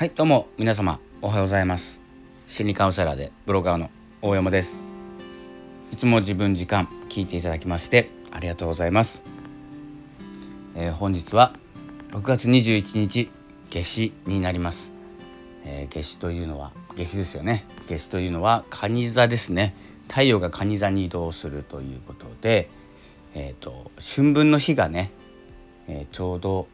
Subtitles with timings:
[0.00, 2.00] はいどうも皆様おはようございます。
[2.48, 3.90] 心理カウンセラーでブロガーの
[4.22, 4.74] 大山です。
[5.92, 9.20] いつも自分時間聞いていただきましてありがとうございます、
[10.74, 11.54] えー、本日は
[12.12, 13.30] 6月21日
[13.68, 14.90] 夏至になります、
[15.66, 17.66] えー、夏至というのは夏至ですよね。
[17.86, 19.74] 夏至というのは蟹座ですね。
[20.08, 22.70] 太陽が蟹座に移動するということで
[23.34, 25.12] えーと、春分の日がね、
[25.88, 26.68] えー、ちょうど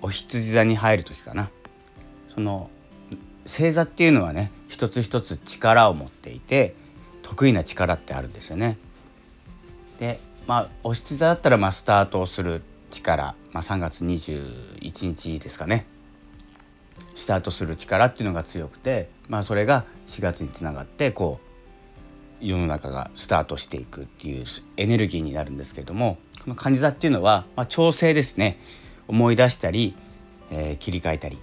[0.00, 1.50] お羊座に入る時かな。
[2.34, 2.70] その
[3.46, 6.74] 星座っていうのはね一つ一つ力を持っていて
[7.22, 8.78] 得意な力ってあるんですよね。
[9.98, 15.86] でまあお羊座だったらまあスタートをする力、まあ、3月21日ですかね。
[17.14, 21.40] スタートする力っていうのが強くて、まあ、それが4月につながってこ
[22.40, 24.44] う世の中がスタートしていくっていう
[24.76, 28.58] エネルギーになるんですけれどもこの蟹座っていうのは、まあ、調整ですね。
[29.08, 29.94] 思い出したり、
[30.50, 31.38] えー、切り替えたり。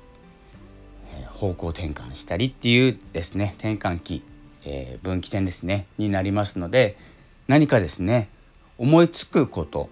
[1.39, 4.21] 方向転換したりっていうですね転換期、
[4.65, 6.97] えー、分岐点ですねになりますので
[7.47, 8.27] 何かですね
[8.77, 9.89] 思いつくこと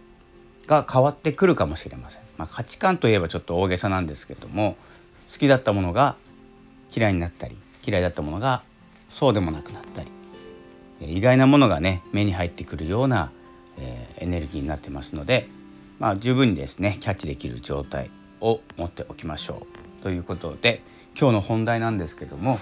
[0.68, 4.76] が変わってくるかもしれません、まあ、価値観といえばちょっと大げさなんですけども
[5.32, 6.18] 好きだったものが
[6.94, 8.64] 嫌いになったり嫌いだったものが
[9.10, 10.12] そうでもなくなったり
[11.00, 13.32] 意外なものがね目に入ってくるような、
[13.78, 15.48] えー、エネルギーになってますので、
[16.00, 18.10] まあ、十分にですねキャッチできる状態
[18.42, 19.66] を持っておきましょ
[20.02, 20.04] う。
[20.04, 20.82] ということで
[21.20, 22.60] 今日の本題なんですけども、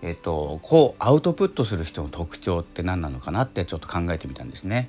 [0.00, 4.88] えっと、こうアウトプットする人の特徴って何なのかなってちょっと考えてみたんですね。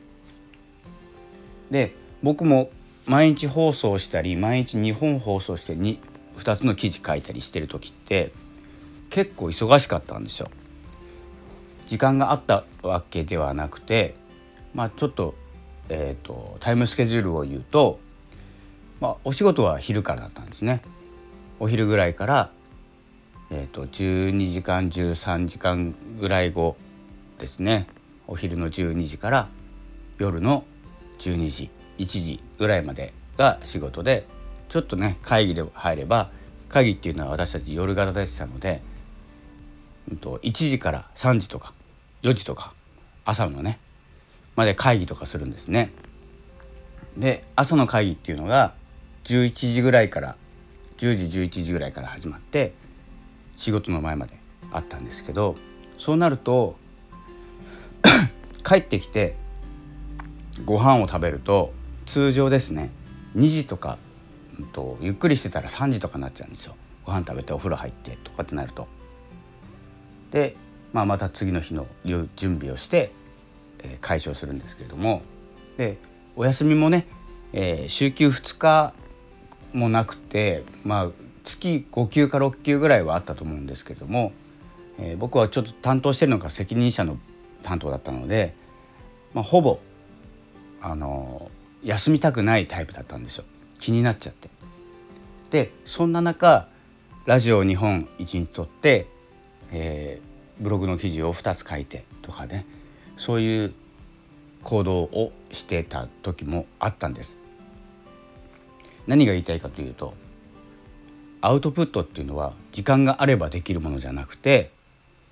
[1.72, 2.72] で僕も
[3.06, 5.98] 毎日放送したり毎日2本放送して 2,
[6.38, 8.32] 2つの記事書いたりしてる時って
[9.10, 10.50] 結構忙しかったんですよ。
[11.88, 14.16] 時間があったわけではなくて
[14.74, 15.36] まあちょっと,、
[15.90, 18.00] えーと、タイムスケジュールを言うと、
[19.02, 20.82] まあ、お仕事は昼からだったんですね。
[21.64, 22.52] お昼ぐらいから、
[23.50, 26.76] えーと、12時間13時間ぐらい後
[27.40, 27.88] ですね
[28.28, 29.48] お昼の12時から
[30.18, 30.66] 夜の
[31.20, 34.28] 12時1時ぐらいまでが仕事で
[34.68, 36.32] ちょっとね会議で入れば
[36.68, 38.82] 会議っていうのは私たち夜型でしたので、
[40.12, 41.74] うん、と1時から3時とか
[42.24, 42.74] 4時とか
[43.24, 43.80] 朝のね
[44.58, 45.94] まで会議とかするんですね。
[47.16, 48.74] で朝の会議っていうのが
[49.24, 50.36] 11時ぐらいから
[51.04, 52.74] 10時11時ぐらいから始まって
[53.58, 54.40] 仕事の前まで
[54.72, 55.58] あったんですけど
[56.00, 56.78] そうなると
[58.64, 59.36] 帰ってきて
[60.64, 61.74] ご飯を食べると
[62.06, 62.90] 通常ですね
[63.36, 63.98] 2時とか、
[64.58, 66.76] うんと、ゆっくりしてたら3時とかになっちゃうんですよ
[67.06, 68.88] ご飯食べてお風呂入ってとかってなると。
[70.32, 70.56] で、
[70.94, 73.12] まあ、また次の日の準備をして、
[73.80, 75.22] えー、解消するんですけれども
[75.76, 75.98] で
[76.38, 77.08] お休みもね、
[77.52, 78.94] えー、週休2日
[79.74, 81.10] もなくてまあ
[81.44, 84.32] 月5級か6級ぐらいはあったと思うんですけれども、
[85.00, 87.18] えー、僕はちょっと担当してるのが責任者の
[87.64, 88.56] 担当だったので、
[89.34, 89.80] まあ、ほぼ
[90.82, 91.50] あの
[91.84, 93.46] 休みたくないタイプだったんですよ
[93.80, 94.50] 気になっちゃって。
[95.50, 96.68] でそんな中
[97.26, 99.08] ラジオを2本1日撮って、
[99.72, 102.66] えー、ブログの記事を2つ書いてとかね
[103.18, 103.74] そういう
[104.64, 107.43] 行動をしてた時もあったんです。
[109.08, 110.14] 何が言いたいかというと
[111.42, 114.72] アウトプットっていうのは時間があればできるものじゃなくて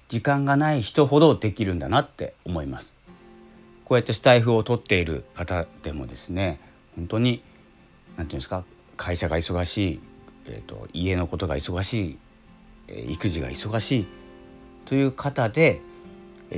[0.10, 2.92] 時間がない人ほどできるんだなって思います。
[3.86, 6.60] こうやってスタイフを取っている方でもですね
[6.98, 7.44] 本当に
[8.18, 8.66] 何て言うんですか
[8.98, 10.02] 会社が忙しい、
[10.48, 12.18] えーと、家のことが忙しい、
[12.90, 14.08] えー、育児が忙しい
[14.86, 15.82] という方で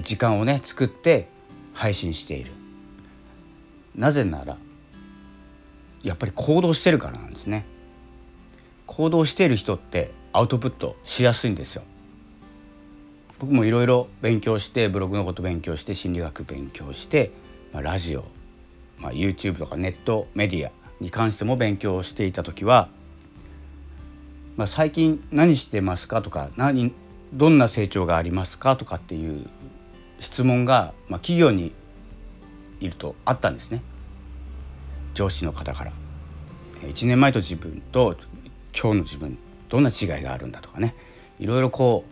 [0.03, 1.27] 時間をね作って
[1.73, 2.51] 配信している。
[3.95, 4.57] なぜなら
[6.03, 7.65] やっぱり行動してるからなんですね
[8.85, 11.83] 行動している人ってアウトプットしやすいんですよ
[13.39, 17.31] 僕もいろいろ勉強してブログのこと勉強して心理学勉強して、
[17.71, 18.25] まあ、ラジオ、
[18.99, 22.89] まあ、YouTube とかネットメディアに関しても勉強していた時は、
[24.55, 26.93] まあ、最近何してますかとか何
[27.33, 29.47] どんな成長がありますかとかっていう
[30.19, 31.73] 質問が、まあ、企業に
[32.79, 33.81] いるとあったんですね。
[35.13, 35.91] 上司の方から
[36.81, 38.17] 1年前と自分と
[38.73, 39.37] 今日の自分
[39.69, 40.95] どんな違いがあるんだとかね。
[41.39, 42.05] いろいろこ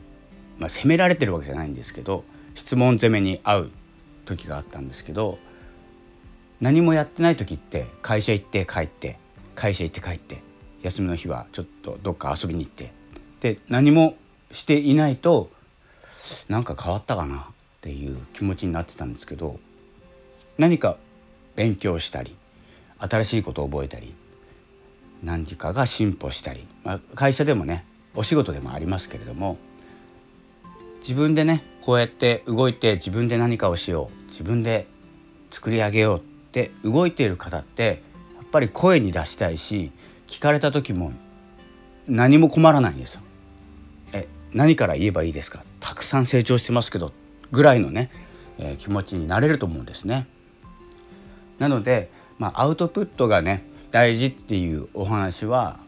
[0.57, 2.23] う、まあ、責められてるわけじゃないんですけど
[2.55, 3.71] 質問攻めに遭う
[4.25, 5.37] 時があったんですけど
[6.59, 9.17] 何もやってない時って会社行って帰って
[9.55, 10.41] 会社行って帰って
[10.83, 12.91] 休みの日はちょっとどっか遊びに行って
[13.41, 14.15] で何も
[14.51, 15.49] していないと
[16.49, 17.43] なんか変わったかなっ
[17.81, 19.59] ていう気持ちになってたんですけど
[20.57, 20.97] 何か
[21.55, 22.35] 勉強したり
[23.01, 24.13] 新しいことを覚えたり
[25.23, 29.57] 何かが進歩したり、まあ、会社でもねお仕事でもありますけれども
[31.01, 34.87] 自分でねこうやって動いて自分で何かをしよう自分で
[35.51, 36.21] 作り上げようっ
[36.51, 38.03] て動いている方って
[38.37, 39.91] やっぱり声に出したいし
[40.27, 41.11] 聞かれた時も
[42.07, 43.21] 何も困らないんですよ。
[44.13, 45.63] え何から言えばいいですか？
[45.79, 47.13] たくさん成長してますけど
[47.51, 48.11] ぐらいのね、
[48.57, 50.27] えー、気持ちになれると思うんですね。
[51.59, 52.09] なので、
[52.41, 55.79] まあ、アウトプットがね大事っていうお話は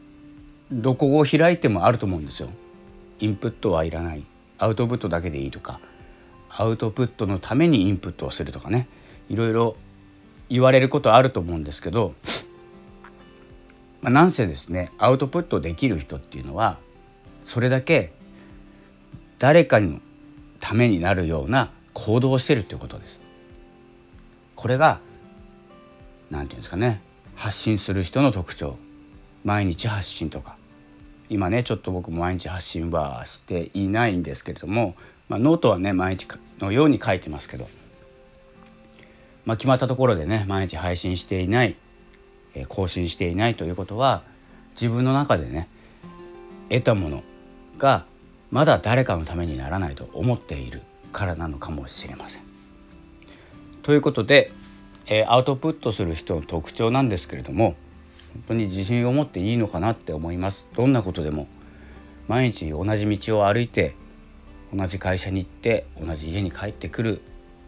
[0.72, 2.50] どこを開いてもあると思うんですよ。
[3.20, 4.24] インプットはいらない
[4.60, 5.80] アウトプットだけでいいとか
[6.52, 8.88] アウトプットのためにインプットをするとかね
[9.30, 9.76] いろいろ
[10.48, 12.14] 言われることあると思うんですけど、
[14.04, 16.78] まあ、なんせですねアウトプットできる人っていうのは
[17.46, 18.14] それだけ
[19.40, 20.00] 誰かの
[20.60, 23.22] ためになるような行動をしてるっていうことです。
[24.56, 25.00] これが
[26.34, 27.00] 何て言うんですかね。
[27.36, 28.78] 発信する人の特徴。
[29.44, 30.58] 毎日発信とか。
[31.30, 34.96] 今ねちょっと僕も毎日発信はしていないんですけれども、
[35.30, 36.28] まあ、ノートはね毎日
[36.60, 37.70] のように書いてますけど、
[39.46, 41.76] まあ、決まったところでね毎日配信していない、
[42.56, 44.24] え更新していないということは
[44.74, 45.70] 自分の中でね
[46.70, 47.24] 得たもの
[47.78, 48.06] が
[48.52, 50.82] まだ誰かのためにならないと思っている
[51.12, 52.44] からなのかもしれません。
[53.82, 54.52] ということで、
[55.08, 57.76] えー、アウトプットする人の特徴なんですけれども
[58.34, 60.66] 本当に自信を持っていいのかなって思います。
[60.76, 61.48] どんなことでも
[62.28, 63.96] 毎日同じ道を歩いて
[64.74, 67.22] 同じ会社に行って同じ家に帰ってくる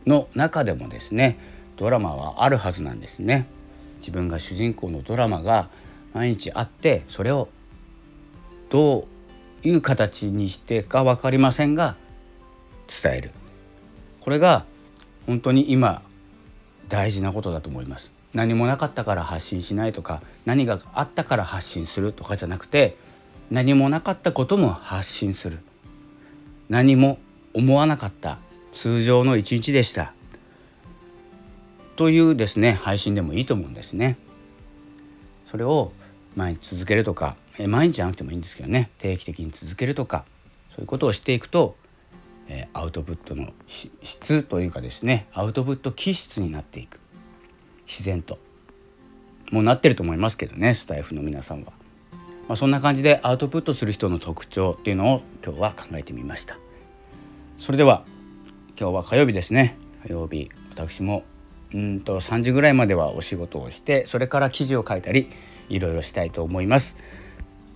[0.06, 1.38] の中でもですね
[1.78, 3.48] ドラマはあるはずなんですね。
[4.00, 5.70] 自分が主人公のドラマが
[6.14, 7.50] 毎日あってそれを
[8.70, 9.08] ど
[9.64, 11.96] ういう形にしてか分かりませんが
[12.88, 13.32] 伝える。
[14.22, 14.66] これが
[15.28, 16.02] 本当に今
[16.90, 18.12] 大事なことだと思います。
[18.34, 22.98] 何もなかったから発信しないとか何があったから発信するとかじゃなくて
[23.50, 25.60] 何もなかったことも発信する。
[26.68, 27.20] 何も
[27.54, 28.40] 思わなかった。
[28.72, 30.12] 通常の一日でした。
[31.96, 34.18] というですね配信でもいいと思うんですね。
[35.50, 35.94] それを
[36.36, 37.38] 毎日続けるとか
[37.68, 38.90] 毎日じゃなくてもいいんですけどね。
[39.00, 40.26] 定期的に続けるとか
[40.76, 41.78] そういうことをしていくと、
[42.47, 43.53] えアウトプットの
[44.03, 47.00] 質というかですねアウトプット気質になっていく。
[47.88, 48.39] 自然と。
[49.51, 51.74] もうなってると思いますけどねスタイフの皆さんは、
[52.47, 56.57] まあ、そんな感じでアウトプットする人の特徴っていうのを今日は考えてみました。
[57.59, 58.03] それでは
[58.77, 59.77] 今日は火曜日ですね。
[60.03, 61.24] 火曜日私も
[61.74, 65.30] うんと3時ぐらいまではお仕事をしてそれから記事を書いたり
[65.69, 66.95] いろいろしたいと思います。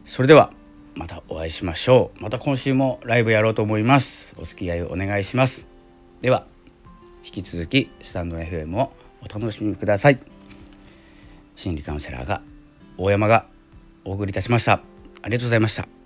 [0.06, 0.52] それでは
[1.00, 2.22] またお会いしましょう。
[2.22, 4.28] また今週もライブやろうと思います。
[4.36, 5.66] お付き合いお願いします。
[6.20, 6.46] では
[7.24, 8.92] 引き続きスタンド FM を
[9.22, 10.20] お楽しみください。
[11.56, 12.42] 心理カウンセラーが
[12.98, 13.46] 大山が
[14.04, 14.82] お送りいたしました。
[15.22, 15.99] ありがとうございました。